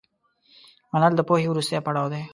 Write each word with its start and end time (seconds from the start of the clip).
منل 0.93 1.13
د 1.15 1.21
پوهې 1.27 1.47
وروستی 1.49 1.79
پړاو 1.85 2.11
دی. 2.13 2.23